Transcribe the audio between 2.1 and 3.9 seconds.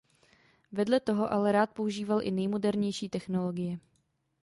i nejmodernější technologie.